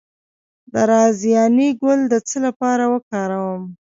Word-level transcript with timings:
د 0.71 0.73
رازیانې 0.91 1.69
ګل 1.81 1.99
د 2.11 2.13
څه 2.27 2.37
لپاره 2.45 2.83
وکاروم؟ 2.93 3.63